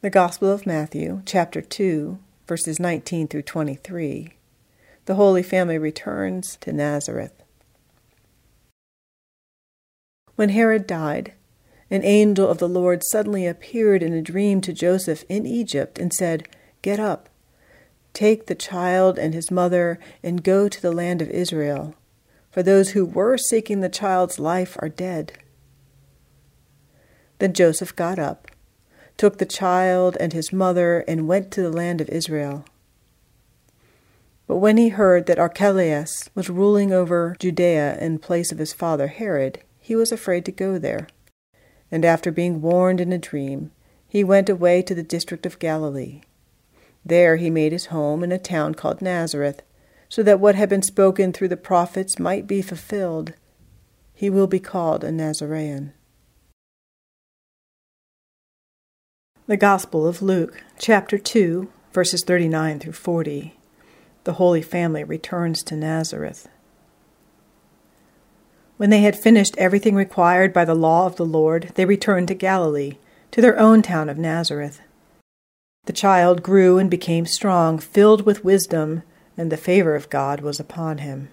[0.00, 4.32] The Gospel of Matthew, chapter 2, verses 19 through 23.
[5.06, 7.32] The Holy Family returns to Nazareth.
[10.36, 11.32] When Herod died,
[11.90, 16.12] an angel of the Lord suddenly appeared in a dream to Joseph in Egypt and
[16.12, 16.46] said,
[16.80, 17.28] Get up,
[18.12, 21.96] take the child and his mother, and go to the land of Israel,
[22.52, 25.32] for those who were seeking the child's life are dead.
[27.40, 28.48] Then Joseph got up
[29.18, 32.64] took the child and his mother, and went to the land of Israel.
[34.46, 39.08] But when he heard that Archelaus was ruling over Judea in place of his father
[39.08, 41.08] Herod, he was afraid to go there.
[41.90, 43.72] And after being warned in a dream,
[44.08, 46.22] he went away to the district of Galilee.
[47.04, 49.62] There he made his home in a town called Nazareth,
[50.08, 53.34] so that what had been spoken through the prophets might be fulfilled.
[54.14, 55.92] He will be called a Nazarene.
[59.48, 63.54] The Gospel of Luke, chapter 2, verses 39 through 40.
[64.24, 66.50] The Holy Family returns to Nazareth.
[68.76, 72.34] When they had finished everything required by the law of the Lord, they returned to
[72.34, 72.98] Galilee,
[73.30, 74.82] to their own town of Nazareth.
[75.86, 79.02] The child grew and became strong, filled with wisdom,
[79.34, 81.30] and the favor of God was upon him.